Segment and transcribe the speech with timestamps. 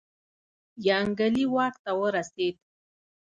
[0.87, 2.55] یانګلي واک ته ورسېد.